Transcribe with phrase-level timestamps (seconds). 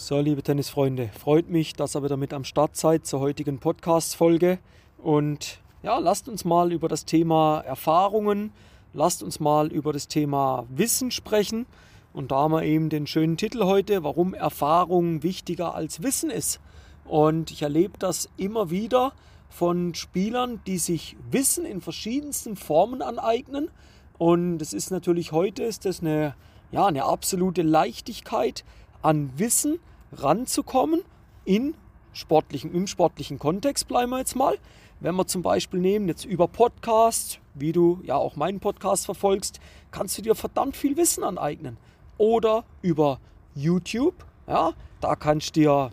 [0.00, 4.60] So, liebe Tennisfreunde, freut mich, dass ihr wieder mit am Start seid zur heutigen Podcast-Folge.
[4.96, 8.52] Und ja, lasst uns mal über das Thema Erfahrungen,
[8.92, 11.66] lasst uns mal über das Thema Wissen sprechen.
[12.12, 16.60] Und da haben wir eben den schönen Titel heute, warum Erfahrung wichtiger als Wissen ist.
[17.04, 19.12] Und ich erlebe das immer wieder
[19.48, 23.68] von Spielern, die sich Wissen in verschiedensten Formen aneignen.
[24.16, 26.36] Und es ist natürlich heute ist das eine,
[26.70, 28.64] ja, eine absolute Leichtigkeit,
[29.02, 29.78] an Wissen
[30.12, 31.02] ranzukommen
[31.44, 31.74] in
[32.12, 34.58] sportlichen, im sportlichen Kontext, bleiben wir jetzt mal.
[35.00, 39.60] Wenn wir zum Beispiel nehmen, jetzt über Podcasts, wie du ja auch meinen Podcast verfolgst,
[39.90, 41.76] kannst du dir verdammt viel Wissen aneignen.
[42.16, 43.20] Oder über
[43.54, 45.90] YouTube, ja, da kannst du dir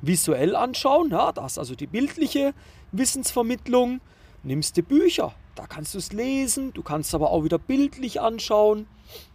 [0.00, 2.54] visuell anschauen, ja, das ist also die bildliche
[2.92, 4.00] Wissensvermittlung.
[4.42, 8.86] Nimmst du Bücher, da kannst du es lesen, du kannst aber auch wieder bildlich anschauen.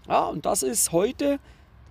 [0.08, 1.40] Ja, und das ist heute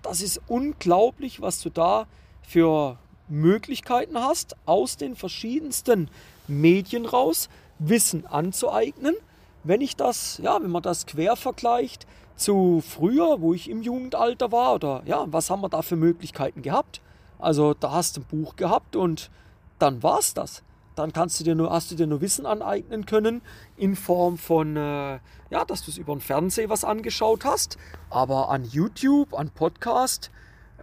[0.01, 2.07] das ist unglaublich, was du da
[2.41, 6.09] für Möglichkeiten hast, aus den verschiedensten
[6.47, 9.15] Medien raus Wissen anzueignen.
[9.63, 14.51] Wenn ich das, ja, wenn man das quer vergleicht zu früher, wo ich im Jugendalter
[14.51, 17.01] war, oder ja, was haben wir da für Möglichkeiten gehabt?
[17.37, 19.29] Also da hast du ein Buch gehabt und
[19.77, 20.63] dann war es das
[20.99, 23.41] dann kannst du dir nur, hast du dir nur Wissen aneignen können
[23.77, 25.19] in Form von, äh,
[25.49, 27.77] ja, dass du es über den Fernseher was angeschaut hast.
[28.09, 30.29] Aber an YouTube, an Podcast,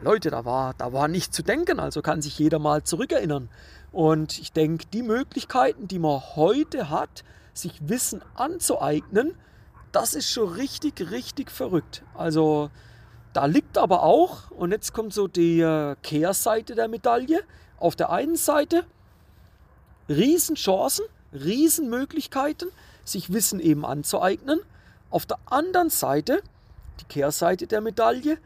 [0.00, 1.78] Leute, da war, da war nicht zu denken.
[1.78, 3.50] Also kann sich jeder mal zurückerinnern.
[3.92, 9.34] Und ich denke, die Möglichkeiten, die man heute hat, sich Wissen anzueignen,
[9.92, 12.02] das ist schon richtig, richtig verrückt.
[12.14, 12.70] Also
[13.34, 17.42] da liegt aber auch, und jetzt kommt so die äh, Kehrseite der Medaille,
[17.78, 18.86] auf der einen Seite
[20.08, 22.68] Riesenchancen, Riesenmöglichkeiten,
[23.04, 24.60] sich Wissen eben anzueignen.
[25.10, 26.42] Auf der anderen Seite,
[27.00, 28.38] die Kehrseite der Medaille,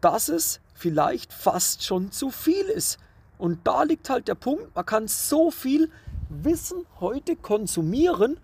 [0.00, 2.98] dass es vielleicht fast schon zu viel ist.
[3.36, 5.90] Und da liegt halt der Punkt, man kann so viel
[6.28, 8.38] Wissen heute konsumieren,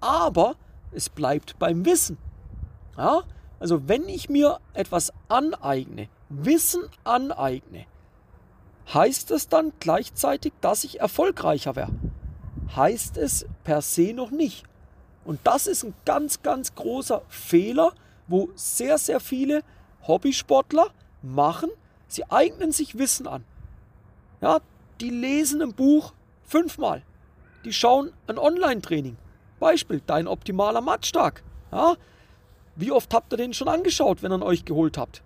[0.00, 0.56] aber
[0.92, 2.18] es bleibt beim Wissen.
[2.96, 3.22] Ja?
[3.58, 7.86] Also wenn ich mir etwas aneigne, Wissen aneigne,
[8.92, 11.90] heißt es dann gleichzeitig, dass ich erfolgreicher wäre?
[12.74, 14.64] Heißt es per se noch nicht.
[15.24, 17.92] Und das ist ein ganz, ganz großer Fehler,
[18.26, 19.62] wo sehr, sehr viele
[20.06, 20.90] Hobbysportler
[21.22, 21.70] machen.
[22.08, 23.44] Sie eignen sich Wissen an.
[24.40, 24.60] Ja,
[25.00, 26.12] die lesen ein Buch
[26.44, 27.02] fünfmal.
[27.64, 29.16] Die schauen ein Online-Training.
[29.58, 31.42] Beispiel, dein optimaler Matchtag.
[31.72, 31.96] Ja,
[32.76, 35.22] wie oft habt ihr den schon angeschaut, wenn ihr ihn euch geholt habt?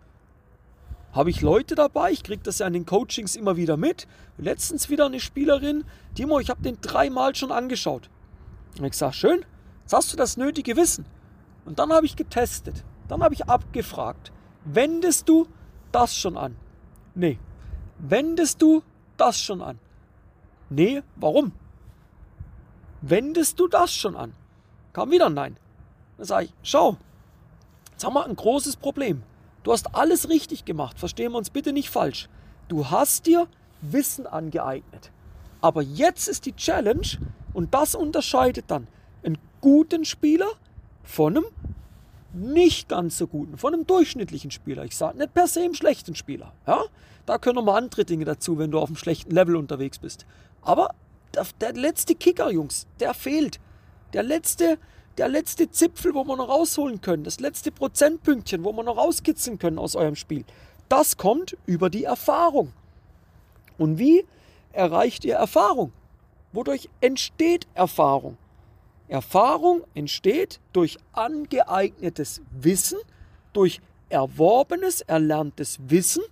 [1.12, 4.06] Habe ich Leute dabei, ich kriege das ja in den Coachings immer wieder mit.
[4.36, 8.10] Letztens wieder eine Spielerin, Timo, ich habe den dreimal schon angeschaut.
[8.78, 9.44] Und ich sage, schön,
[9.82, 11.06] jetzt hast du das nötige Wissen.
[11.64, 14.32] Und dann habe ich getestet, dann habe ich abgefragt,
[14.64, 15.46] wendest du
[15.92, 16.56] das schon an?
[17.14, 17.38] Nee.
[17.98, 18.82] Wendest du
[19.16, 19.78] das schon an?
[20.70, 21.52] Nee, warum?
[23.00, 24.34] Wendest du das schon an?
[24.92, 25.56] Kam wieder Nein.
[26.16, 26.96] Dann sage ich, schau,
[27.92, 29.22] jetzt haben wir ein großes Problem.
[29.68, 32.30] Du hast alles richtig gemacht, verstehen wir uns bitte nicht falsch.
[32.68, 33.46] Du hast dir
[33.82, 35.10] Wissen angeeignet.
[35.60, 37.06] Aber jetzt ist die Challenge,
[37.52, 38.88] und das unterscheidet dann
[39.22, 40.48] einen guten Spieler
[41.02, 41.46] von einem
[42.32, 44.86] nicht ganz so guten, von einem durchschnittlichen Spieler.
[44.86, 46.54] Ich sage nicht per se einem schlechten Spieler.
[46.66, 46.84] Ja?
[47.26, 50.24] Da können noch mal andere Dinge dazu, wenn du auf einem schlechten Level unterwegs bist.
[50.62, 50.94] Aber
[51.34, 53.60] der, der letzte Kicker, Jungs, der fehlt.
[54.14, 54.78] Der letzte,
[55.18, 59.58] der letzte Zipfel, wo wir noch rausholen können, das letzte Prozentpünktchen, wo wir noch rauskitzeln
[59.58, 60.44] können aus eurem Spiel,
[60.88, 62.72] das kommt über die Erfahrung.
[63.76, 64.24] Und wie
[64.72, 65.92] erreicht ihr Erfahrung?
[66.52, 68.36] Wodurch entsteht Erfahrung?
[69.08, 72.98] Erfahrung entsteht durch angeeignetes Wissen,
[73.52, 76.22] durch erworbenes, erlerntes Wissen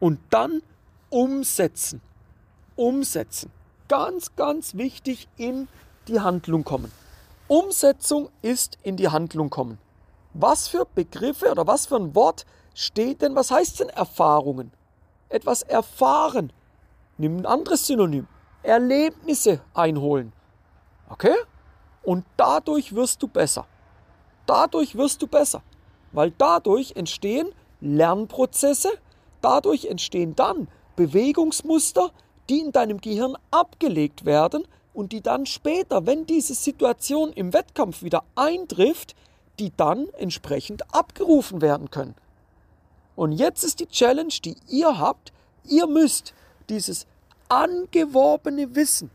[0.00, 0.62] und dann
[1.10, 2.00] umsetzen.
[2.74, 3.50] Umsetzen.
[3.88, 5.68] Ganz, ganz wichtig in
[6.08, 6.90] die Handlung kommen.
[7.48, 9.78] Umsetzung ist in die Handlung kommen.
[10.34, 14.72] Was für Begriffe oder was für ein Wort steht denn, was heißt denn Erfahrungen?
[15.28, 16.52] Etwas erfahren.
[17.18, 18.26] Nimm ein anderes Synonym.
[18.64, 20.32] Erlebnisse einholen.
[21.08, 21.36] Okay?
[22.02, 23.66] Und dadurch wirst du besser.
[24.46, 25.62] Dadurch wirst du besser.
[26.10, 28.90] Weil dadurch entstehen Lernprozesse,
[29.40, 32.10] dadurch entstehen dann Bewegungsmuster,
[32.48, 34.66] die in deinem Gehirn abgelegt werden
[34.96, 39.14] und die dann später, wenn diese Situation im Wettkampf wieder eintrifft,
[39.58, 42.14] die dann entsprechend abgerufen werden können.
[43.14, 45.34] Und jetzt ist die Challenge, die ihr habt,
[45.64, 46.32] ihr müsst
[46.70, 47.06] dieses
[47.50, 49.10] angeworbene Wissen,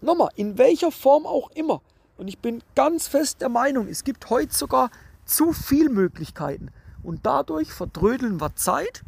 [0.00, 1.80] nochmal, in welcher Form auch immer,
[2.16, 4.90] und ich bin ganz fest der Meinung, es gibt heute sogar
[5.24, 6.72] zu viele Möglichkeiten
[7.04, 9.04] und dadurch verdrödeln wir Zeit,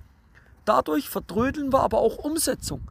[0.65, 2.83] dadurch verdrödeln wir aber auch Umsetzung.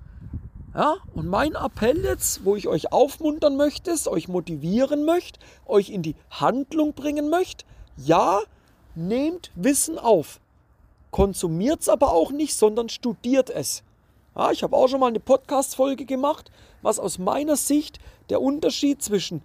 [0.75, 6.03] Ja, und mein Appell jetzt, wo ich euch aufmuntern möchte, euch motivieren möchte, euch in
[6.03, 7.65] die Handlung bringen möchte,
[7.97, 8.39] ja,
[8.93, 10.39] nehmt Wissen auf.
[11.11, 13.83] Konsumiert es aber auch nicht, sondern studiert es.
[14.35, 16.51] Ja, ich habe auch schon mal eine Podcast-Folge gemacht,
[16.83, 17.97] was aus meiner Sicht
[18.29, 19.41] der Unterschied zwischen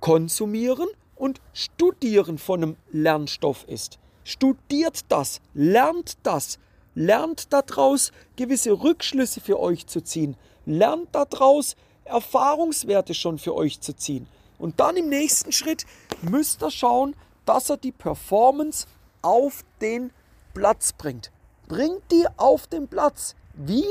[0.00, 3.98] Konsumieren und Studieren von einem Lernstoff ist.
[4.22, 6.58] Studiert das, lernt das,
[6.96, 13.94] lernt daraus gewisse Rückschlüsse für euch zu ziehen, lernt daraus Erfahrungswerte schon für euch zu
[13.94, 14.26] ziehen.
[14.58, 15.84] Und dann im nächsten Schritt
[16.22, 17.14] müsst ihr schauen,
[17.44, 18.86] dass er die Performance
[19.22, 20.10] auf den
[20.54, 21.30] Platz bringt.
[21.68, 23.36] Bringt die auf den Platz.
[23.52, 23.84] Wie?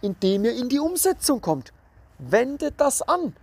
[0.00, 1.72] Indem ihr in die Umsetzung kommt.
[2.18, 3.36] Wendet das an.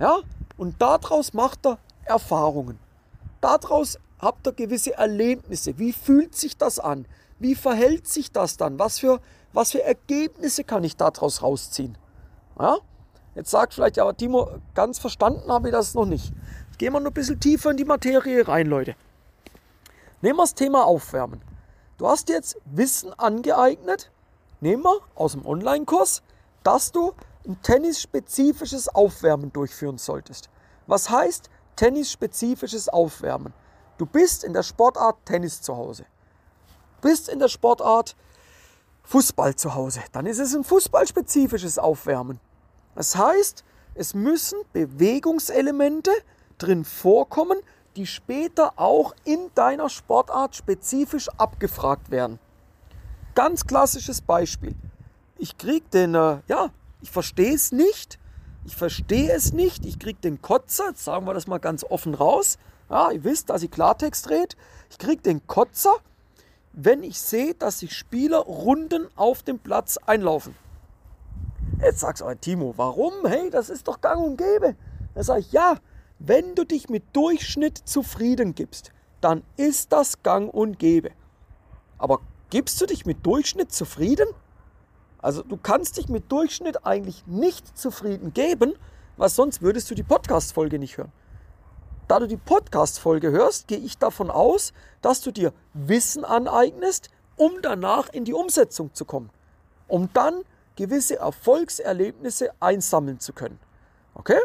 [0.00, 0.20] Ja?
[0.56, 2.78] Und daraus macht er Erfahrungen.
[3.42, 5.78] Daraus habt ihr gewisse Erlebnisse.
[5.78, 7.06] Wie fühlt sich das an?
[7.38, 8.78] Wie verhält sich das dann?
[8.78, 9.20] Was für,
[9.52, 11.96] was für Ergebnisse kann ich daraus rausziehen?
[12.58, 12.78] Ja?
[13.34, 16.32] Jetzt sagt vielleicht, aber Timo, ganz verstanden habe ich das noch nicht.
[16.78, 18.96] gehen wir noch ein bisschen tiefer in die Materie rein, Leute.
[20.20, 21.40] Nehmen wir das Thema Aufwärmen.
[21.98, 24.10] Du hast jetzt Wissen angeeignet,
[24.60, 26.22] nehmen wir aus dem Online-Kurs,
[26.64, 27.12] dass du
[27.46, 30.50] ein tennisspezifisches Aufwärmen durchführen solltest.
[30.86, 33.52] Was heißt tennisspezifisches Aufwärmen?
[33.98, 36.06] Du bist in der Sportart Tennis zu Hause.
[37.00, 38.16] Bist in der Sportart
[39.04, 40.00] Fußball zu Hause.
[40.12, 42.40] Dann ist es ein fußballspezifisches Aufwärmen.
[42.94, 43.64] Das heißt,
[43.94, 46.10] es müssen Bewegungselemente
[46.58, 47.58] drin vorkommen,
[47.96, 52.38] die später auch in deiner Sportart spezifisch abgefragt werden.
[53.34, 54.74] Ganz klassisches Beispiel.
[55.38, 56.70] Ich kriege den, äh, ja,
[57.00, 58.18] ich verstehe es nicht.
[58.64, 59.86] Ich verstehe es nicht.
[59.86, 60.92] Ich kriege den Kotzer.
[60.94, 62.58] Sagen wir das mal ganz offen raus.
[62.90, 64.56] Ja, ihr wisst, dass ich Klartext rede.
[64.90, 65.94] Ich kriege den Kotzer,
[66.80, 70.54] wenn ich sehe, dass sich Spieler Runden auf dem Platz einlaufen.
[71.82, 73.26] Jetzt sagst du, Timo, warum?
[73.26, 74.76] Hey, das ist doch gang und gäbe.
[75.14, 75.78] Dann sage ich, ja,
[76.20, 81.10] wenn du dich mit Durchschnitt zufrieden gibst, dann ist das gang und gäbe.
[81.98, 82.20] Aber
[82.50, 84.28] gibst du dich mit Durchschnitt zufrieden?
[85.18, 88.74] Also du kannst dich mit Durchschnitt eigentlich nicht zufrieden geben,
[89.16, 91.10] weil sonst würdest du die Podcast-Folge nicht hören.
[92.08, 94.72] Da du die Podcast-Folge hörst, gehe ich davon aus,
[95.02, 99.30] dass du dir Wissen aneignest, um danach in die Umsetzung zu kommen.
[99.86, 100.42] Um dann
[100.74, 103.60] gewisse Erfolgserlebnisse einsammeln zu können.
[104.14, 104.40] Okay?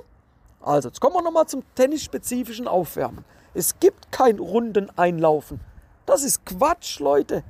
[0.61, 3.25] Also, jetzt kommen wir nochmal zum tennisspezifischen Aufwärmen.
[3.53, 5.59] Es gibt kein runden Einlaufen.
[6.05, 7.43] Das ist Quatsch, Leute.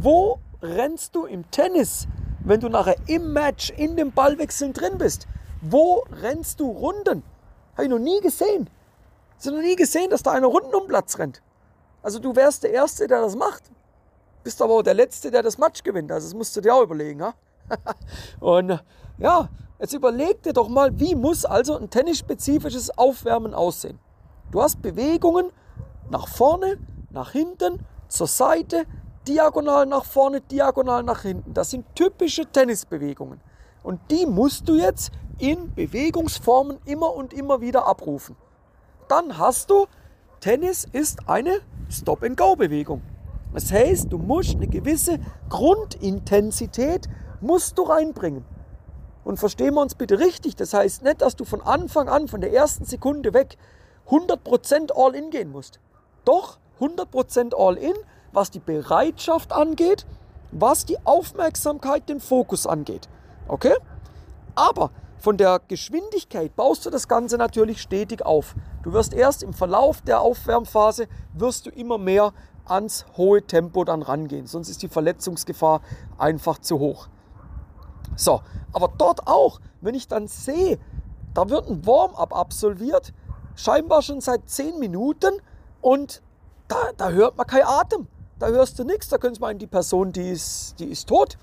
[0.00, 2.08] Wo rennst du im Tennis?
[2.44, 5.26] wenn du nachher im Match, in dem Ballwechseln drin bist.
[5.60, 7.22] Wo rennst du Runden?
[7.72, 8.68] Habe ich noch nie gesehen.
[9.42, 11.42] Hast du noch nie gesehen, dass da einer Runden um Platz rennt?
[12.00, 13.72] Also du wärst der Erste, der das macht.
[14.44, 16.12] Bist aber auch der Letzte, der das Match gewinnt.
[16.12, 17.20] Also das musst du dir auch überlegen.
[17.24, 17.34] Ha?
[18.38, 18.80] Und
[19.18, 19.48] ja,
[19.80, 23.98] jetzt überleg dir doch mal, wie muss also ein tennisspezifisches Aufwärmen aussehen?
[24.52, 25.50] Du hast Bewegungen
[26.08, 26.78] nach vorne,
[27.10, 28.84] nach hinten, zur Seite,
[29.26, 31.52] diagonal nach vorne, diagonal nach hinten.
[31.52, 33.40] Das sind typische Tennisbewegungen.
[33.82, 38.36] Und die musst du jetzt in Bewegungsformen immer und immer wieder abrufen.
[39.08, 39.86] Dann hast du,
[40.40, 41.60] Tennis ist eine
[41.90, 43.02] Stop-and-Go-Bewegung.
[43.52, 45.18] Das heißt, du musst eine gewisse
[45.48, 47.08] Grundintensität
[47.40, 48.44] musst du reinbringen.
[49.24, 52.40] Und verstehen wir uns bitte richtig, das heißt nicht, dass du von Anfang an, von
[52.40, 53.56] der ersten Sekunde weg,
[54.08, 55.78] 100% All-In gehen musst.
[56.24, 57.94] Doch 100% All-In
[58.32, 60.06] was die Bereitschaft angeht,
[60.50, 63.08] was die Aufmerksamkeit, den Fokus angeht.
[63.48, 63.74] Okay?
[64.54, 64.90] Aber
[65.22, 68.56] von der Geschwindigkeit baust du das Ganze natürlich stetig auf.
[68.82, 72.32] Du wirst erst im Verlauf der Aufwärmphase wirst du immer mehr
[72.64, 75.80] ans hohe Tempo dann rangehen, sonst ist die Verletzungsgefahr
[76.18, 77.06] einfach zu hoch.
[78.16, 78.40] So,
[78.72, 80.80] aber dort auch, wenn ich dann sehe,
[81.34, 83.14] da wird ein Warm-up absolviert,
[83.54, 85.34] scheinbar schon seit 10 Minuten
[85.80, 86.20] und
[86.66, 88.08] da, da hört man keinen Atem
[88.42, 91.38] da hörst du nichts, da könntest du meinen, die Person, die ist, die ist tot.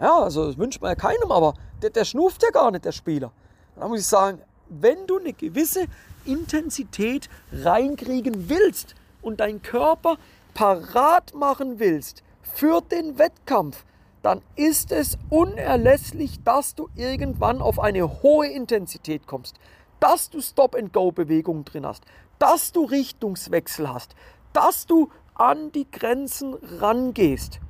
[0.00, 2.92] Ja, also das wünscht man ja keinem, aber der, der schnuft ja gar nicht, der
[2.92, 3.32] Spieler.
[3.76, 5.86] Da muss ich sagen, wenn du eine gewisse
[6.24, 10.16] Intensität reinkriegen willst und deinen Körper
[10.54, 13.84] parat machen willst für den Wettkampf,
[14.22, 19.56] dann ist es unerlässlich, dass du irgendwann auf eine hohe Intensität kommst,
[19.98, 22.04] dass du Stop-and-Go-Bewegungen drin hast,
[22.38, 24.14] dass du Richtungswechsel hast,
[24.52, 27.60] dass du an die Grenzen rangehst.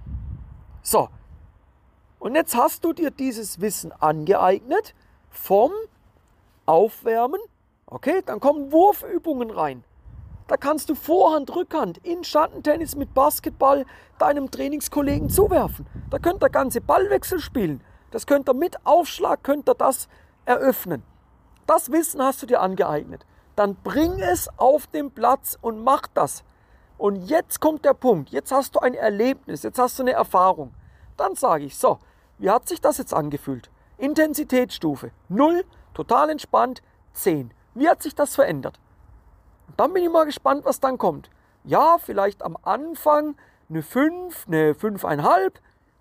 [0.82, 1.08] So,
[2.20, 4.94] und jetzt hast du dir dieses Wissen angeeignet
[5.30, 5.72] vom
[6.66, 7.40] Aufwärmen.
[7.86, 9.82] Okay, dann kommen Wurfübungen rein.
[10.46, 13.86] Da kannst du Vorhand, Rückhand in Schattentennis mit Basketball
[14.18, 15.86] deinem Trainingskollegen zuwerfen.
[16.10, 17.82] Da könnt ihr ganze Ballwechsel spielen.
[18.10, 20.08] Das könnt ihr mit Aufschlag, könnt ihr das
[20.44, 21.02] eröffnen.
[21.66, 23.24] Das Wissen hast du dir angeeignet.
[23.56, 26.44] Dann bring es auf den Platz und mach das.
[26.98, 28.28] Und jetzt kommt der Punkt.
[28.28, 30.74] Jetzt hast du ein Erlebnis, jetzt hast du eine Erfahrung.
[31.16, 31.98] Dann sage ich, so,
[32.40, 33.70] wie hat sich das jetzt angefühlt?
[33.99, 36.82] Intensitätsstufe 0, total entspannt,
[37.12, 37.52] 10.
[37.75, 38.80] Wie hat sich das verändert?
[39.68, 41.30] Und dann bin ich mal gespannt, was dann kommt.
[41.64, 43.37] Ja, vielleicht am Anfang
[43.68, 45.52] eine 5, eine 5,5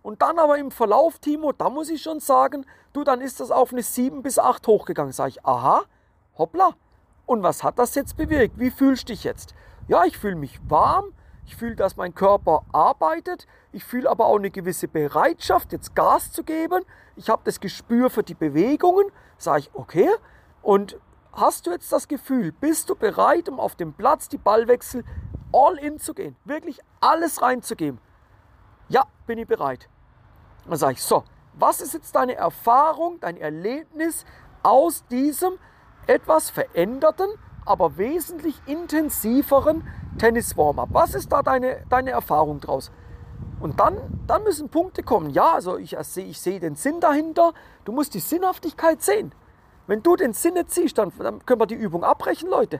[0.01, 3.51] und dann aber im Verlauf, Timo, da muss ich schon sagen, du, dann ist das
[3.51, 5.11] auf eine 7 bis 8 hochgegangen.
[5.11, 5.83] Sag ich, aha,
[6.37, 6.71] hoppla.
[7.25, 8.57] Und was hat das jetzt bewirkt?
[8.57, 9.53] Wie fühlst du dich jetzt?
[9.89, 11.11] Ja, ich fühle mich warm,
[11.49, 16.31] ich fühle, dass mein Körper arbeitet, ich fühle aber auch eine gewisse Bereitschaft, jetzt Gas
[16.31, 16.83] zu geben.
[17.15, 19.07] Ich habe das Gespür für die Bewegungen.
[19.39, 20.11] Sage ich, okay.
[20.61, 20.99] Und
[21.33, 25.03] hast du jetzt das Gefühl, bist du bereit, um auf dem Platz die Ballwechsel
[25.51, 26.35] all in zu gehen?
[26.45, 27.99] Wirklich alles reinzugeben?
[28.87, 29.89] Ja, bin ich bereit.
[30.67, 31.23] Dann sage ich, so,
[31.55, 34.23] was ist jetzt deine Erfahrung, dein Erlebnis
[34.61, 35.53] aus diesem
[36.05, 37.29] etwas veränderten,
[37.65, 39.87] aber wesentlich intensiveren
[40.19, 40.89] Tennis-Warm-up?
[40.91, 42.91] Was ist da deine, deine Erfahrung draus?
[43.59, 43.97] Und dann,
[44.27, 45.31] dann müssen Punkte kommen.
[45.31, 47.53] Ja, also ich, ich sehe den Sinn dahinter.
[47.83, 49.33] Du musst die Sinnhaftigkeit sehen.
[49.87, 52.79] Wenn du den Sinn nicht siehst, dann, dann können wir die Übung abbrechen, Leute.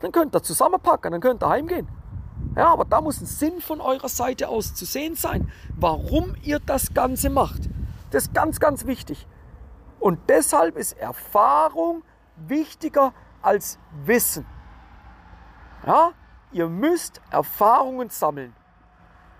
[0.00, 1.88] Dann könnt ihr zusammenpacken, dann könnt ihr heimgehen.
[2.56, 6.58] Ja, aber da muss ein Sinn von eurer Seite aus zu sehen sein, warum ihr
[6.58, 7.62] das Ganze macht.
[8.10, 9.26] Das ist ganz, ganz wichtig.
[10.00, 12.02] Und deshalb ist Erfahrung
[12.36, 14.46] wichtiger als Wissen.
[15.86, 16.12] Ja,
[16.52, 18.54] ihr müsst Erfahrungen sammeln.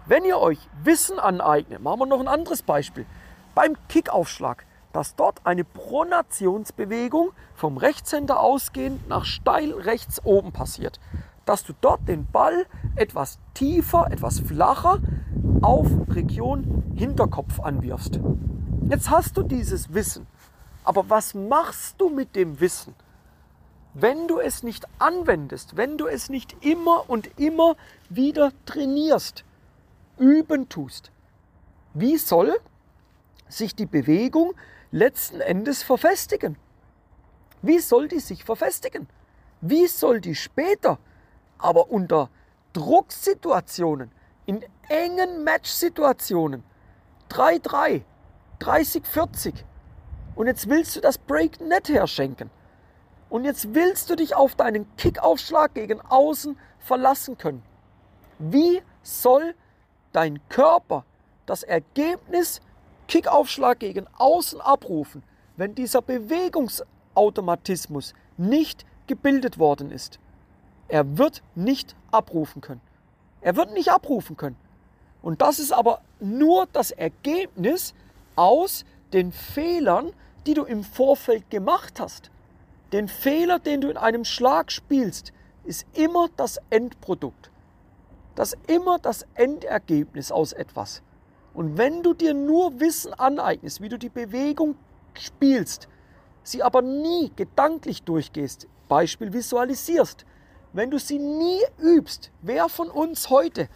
[0.06, 3.06] Wenn ihr euch Wissen aneignet, machen wir noch ein anderes Beispiel.
[3.54, 10.98] Beim Kickaufschlag, dass dort eine Pronationsbewegung vom Rechtshänder ausgehend nach steil rechts oben passiert.
[11.44, 14.98] Dass du dort den Ball etwas tiefer, etwas flacher
[15.62, 18.20] auf Region Hinterkopf anwirfst.
[18.88, 20.26] Jetzt hast du dieses Wissen.
[20.84, 22.94] Aber was machst du mit dem Wissen?
[23.94, 27.76] Wenn du es nicht anwendest, wenn du es nicht immer und immer
[28.08, 29.44] wieder trainierst,
[30.16, 31.10] üben tust,
[31.94, 32.60] wie soll
[33.48, 34.54] sich die Bewegung
[34.92, 36.56] letzten Endes verfestigen?
[37.62, 39.08] Wie soll die sich verfestigen?
[39.60, 40.98] Wie soll die später,
[41.58, 42.30] aber unter
[42.72, 44.12] Drucksituationen,
[44.46, 46.62] in engen Matchsituationen,
[47.28, 48.02] 3-3,
[48.60, 49.54] 30-40,
[50.36, 52.50] und jetzt willst du das Break nicht herschenken,
[53.30, 57.62] und jetzt willst du dich auf deinen Kickaufschlag gegen außen verlassen können.
[58.38, 59.54] Wie soll
[60.12, 61.04] dein Körper
[61.46, 62.60] das Ergebnis
[63.06, 65.22] Kickaufschlag gegen außen abrufen,
[65.56, 70.18] wenn dieser Bewegungsautomatismus nicht gebildet worden ist?
[70.88, 72.82] Er wird nicht abrufen können.
[73.40, 74.56] Er wird nicht abrufen können.
[75.22, 77.94] Und das ist aber nur das Ergebnis
[78.34, 80.12] aus den Fehlern,
[80.46, 82.30] die du im Vorfeld gemacht hast.
[82.92, 85.32] Den Fehler, den du in einem Schlag spielst,
[85.64, 87.50] ist immer das Endprodukt.
[88.34, 91.02] Das ist immer das Endergebnis aus etwas.
[91.54, 94.76] Und wenn du dir nur Wissen aneignest, wie du die Bewegung
[95.14, 95.88] spielst,
[96.42, 100.24] sie aber nie gedanklich durchgehst, Beispiel visualisierst,
[100.72, 103.68] wenn du sie nie übst, wer von uns heute,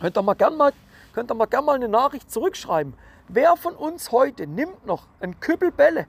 [0.00, 0.72] könnt ihr mal gerne mal,
[1.12, 2.94] gern mal eine Nachricht zurückschreiben,
[3.28, 6.06] wer von uns heute nimmt noch ein Küppel Bälle,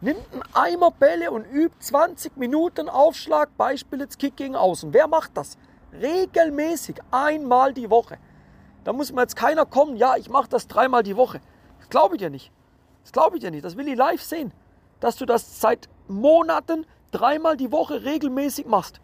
[0.00, 4.92] Nimmt einen Eimer Bälle und übt 20 Minuten Aufschlag, Beispiel jetzt Kick gegen Außen.
[4.92, 5.58] Wer macht das?
[5.92, 8.18] Regelmäßig, einmal die Woche.
[8.84, 11.40] Da muss mir jetzt keiner kommen, ja, ich mache das dreimal die Woche.
[11.80, 12.52] Das glaube ich dir nicht.
[13.02, 13.64] Das glaube ich dir nicht.
[13.64, 14.52] Das will ich live sehen.
[15.00, 19.00] Dass du das seit Monaten dreimal die Woche regelmäßig machst.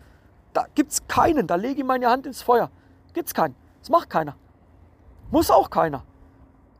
[0.52, 2.70] Da gibt es keinen, da lege ich meine Hand ins Feuer.
[3.14, 3.56] Gibt es keinen.
[3.80, 4.36] Das macht keiner.
[5.32, 6.04] Muss auch keiner.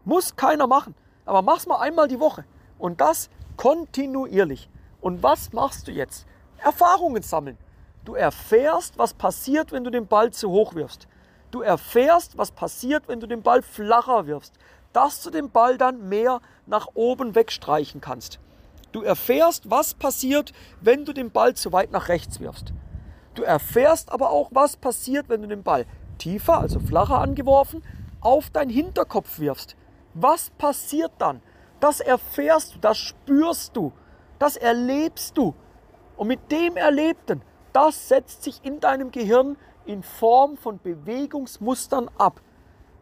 [0.05, 0.95] Muss keiner machen.
[1.25, 2.45] Aber mach's mal einmal die Woche.
[2.79, 4.69] Und das Kontinuierlich.
[5.01, 6.27] Und was machst du jetzt?
[6.59, 7.59] Erfahrungen sammeln.
[8.05, 11.09] Du erfährst, was passiert, wenn du den Ball zu hoch wirfst.
[11.51, 14.55] Du erfährst, was passiert, wenn du den Ball flacher wirfst.
[14.93, 18.39] Dass du den Ball dann mehr nach oben wegstreichen kannst.
[18.93, 22.73] Du erfährst, was passiert, wenn du den Ball zu weit nach rechts wirfst.
[23.35, 25.87] Du erfährst aber auch, was passiert, wenn du den Ball
[26.19, 27.83] tiefer, also flacher angeworfen,
[28.21, 29.77] auf deinen Hinterkopf wirfst.
[30.15, 31.43] Was passiert dann?
[31.85, 33.93] Das erfährst du, das spürst du,
[34.39, 35.55] das erlebst du.
[36.17, 37.43] Und mit dem Erlebten,
[37.75, 42.41] das setzt sich in deinem Gehirn in Form von Bewegungsmustern ab.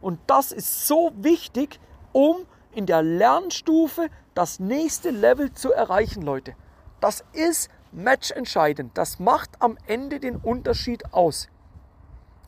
[0.01, 1.79] Und das ist so wichtig,
[2.11, 6.57] um in der Lernstufe das nächste Level zu erreichen, Leute.
[7.01, 8.99] Das ist matchentscheidend.
[8.99, 11.47] Das macht am Ende den Unterschied aus.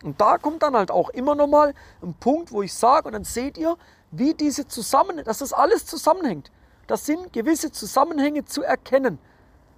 [0.02, 3.22] Und da kommt dann halt auch immer nochmal ein Punkt, wo ich sage, und dann
[3.22, 3.76] seht ihr,
[4.16, 6.50] wie diese zusammen, dass das alles zusammenhängt.
[6.86, 9.18] Das sind gewisse Zusammenhänge zu erkennen.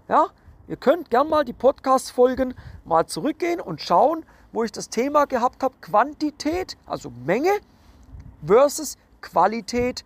[0.08, 0.28] Ja,
[0.68, 5.62] ihr könnt gern mal die Podcast-Folgen mal zurückgehen und schauen, wo ich das Thema gehabt
[5.62, 7.52] habe, Quantität, also Menge
[8.44, 10.04] versus Qualität,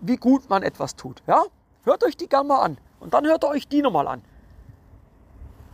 [0.00, 1.22] wie gut man etwas tut.
[1.26, 1.44] Ja,
[1.84, 4.22] hört euch die gern mal an und dann hört euch die nochmal an.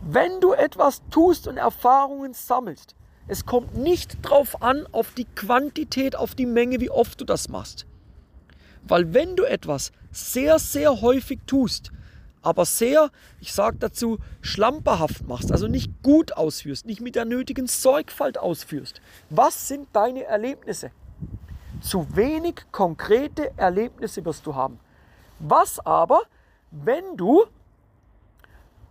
[0.01, 2.95] Wenn du etwas tust und Erfahrungen sammelst,
[3.27, 7.49] es kommt nicht drauf an, auf die Quantität, auf die Menge, wie oft du das
[7.49, 7.86] machst.
[8.87, 11.91] Weil wenn du etwas sehr, sehr häufig tust,
[12.41, 17.67] aber sehr, ich sage dazu, schlamperhaft machst, also nicht gut ausführst, nicht mit der nötigen
[17.67, 20.91] Sorgfalt ausführst, was sind deine Erlebnisse?
[21.81, 24.79] Zu wenig konkrete Erlebnisse wirst du haben.
[25.39, 26.21] Was aber,
[26.71, 27.45] wenn du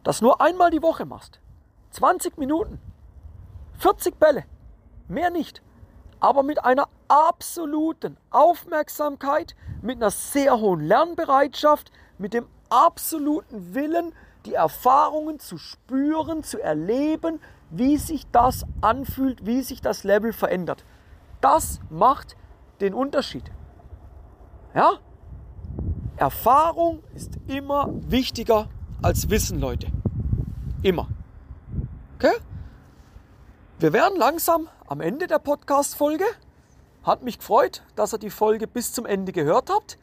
[0.04, 1.40] das nur einmal die Woche machst,
[1.92, 2.78] 20 Minuten,
[3.78, 4.44] 40 Bälle,
[5.08, 5.62] mehr nicht,
[6.26, 14.12] aber mit einer absoluten Aufmerksamkeit, mit einer sehr hohen Lernbereitschaft, mit dem absoluten Willen,
[14.44, 17.38] die Erfahrungen zu spüren, zu erleben,
[17.70, 20.84] wie sich das anfühlt, wie sich das Level verändert.
[21.40, 22.36] Das macht
[22.80, 23.44] den Unterschied.
[24.74, 24.94] Ja?
[26.16, 28.68] Erfahrung ist immer wichtiger
[29.00, 29.86] als Wissen, Leute.
[30.82, 31.06] Immer.
[32.16, 32.34] Okay?
[33.78, 36.24] Wir werden langsam am Ende der Podcast-Folge.
[37.02, 39.98] Hat mich gefreut, dass ihr die Folge bis zum Ende gehört habt.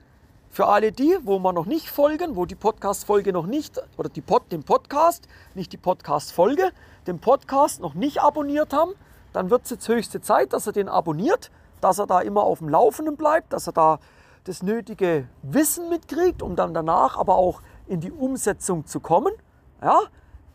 [0.50, 4.20] Für alle die, wo man noch nicht folgen, wo die Podcast-Folge noch nicht, oder die
[4.20, 6.72] Pod, den Podcast, nicht die Podcast-Folge,
[7.08, 8.92] den Podcast noch nicht abonniert haben,
[9.32, 11.50] dann wird es jetzt höchste Zeit, dass er den abonniert,
[11.80, 14.00] dass er da immer auf dem Laufenden bleibt, dass er da
[14.44, 19.34] das nötige Wissen mitkriegt, um dann danach aber auch in die Umsetzung zu kommen.
[19.82, 20.02] Ja,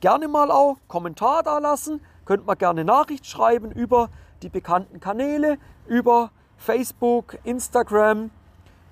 [0.01, 4.11] gerne mal auch Kommentar da lassen, könnt man gerne Nachricht schreiben über
[4.43, 5.57] die bekannten Kanäle,
[5.87, 8.31] über Facebook, Instagram,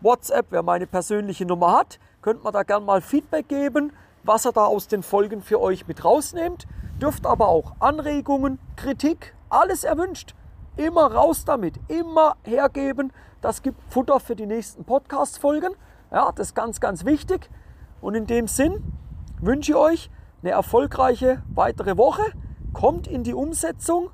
[0.01, 0.47] WhatsApp.
[0.49, 4.65] Wer meine persönliche Nummer hat, könnt man da gerne mal Feedback geben, was er da
[4.65, 6.67] aus den Folgen für euch mit rausnimmt.
[6.99, 10.35] Dürft aber auch Anregungen, Kritik, alles erwünscht.
[10.79, 13.13] Immer raus damit, immer hergeben.
[13.43, 15.75] Das gibt Futter für die nächsten Podcast-Folgen.
[16.11, 17.51] Ja, das ist ganz, ganz wichtig.
[18.01, 18.83] Und in dem Sinn
[19.43, 22.33] wünsche ich euch eine erfolgreiche weitere Woche
[22.77, 24.11] kommt in die Umsetzung,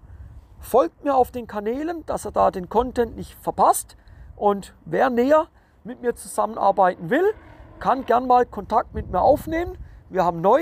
[0.61, 3.97] folgt mir auf den Kanälen, dass er da den Content nicht verpasst.
[4.37, 5.49] Und wer näher
[5.83, 7.25] mit mir zusammenarbeiten will,
[7.81, 9.77] kann gern mal Kontakt mit mir aufnehmen.
[10.11, 10.61] Wir haben neu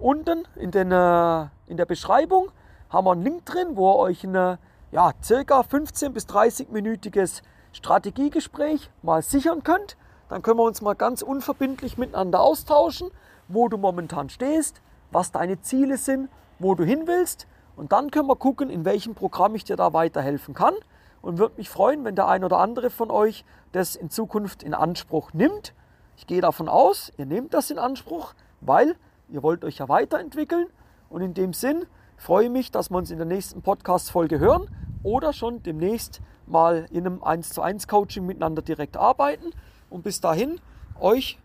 [0.00, 2.50] unten in, den, äh, in der Beschreibung
[2.90, 4.58] haben wir einen Link drin, wo ihr euch ein
[4.90, 9.96] ja, circa 15 bis 30 minütiges Strategiegespräch mal sichern könnt.
[10.28, 13.12] Dann können wir uns mal ganz unverbindlich miteinander austauschen,
[13.46, 17.46] wo du momentan stehst, was deine Ziele sind wo du hin willst.
[17.76, 20.74] Und dann können wir gucken, in welchem Programm ich dir da weiterhelfen kann.
[21.22, 24.74] Und würde mich freuen, wenn der ein oder andere von euch das in Zukunft in
[24.74, 25.74] Anspruch nimmt.
[26.16, 28.96] Ich gehe davon aus, ihr nehmt das in Anspruch, weil
[29.28, 30.66] ihr wollt euch ja weiterentwickeln.
[31.10, 34.68] Und in dem Sinn freue ich mich, dass wir uns in der nächsten Podcast-Folge hören
[35.02, 39.52] oder schon demnächst mal in einem 1 zu 1 Coaching miteinander direkt arbeiten.
[39.90, 40.60] Und bis dahin
[40.98, 41.38] euch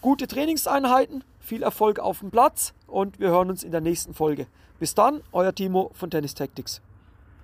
[0.00, 4.46] gute Trainingseinheiten, viel Erfolg auf dem Platz und wir hören uns in der nächsten Folge.
[4.78, 6.80] Bis dann, euer Timo von Tennis Tactics.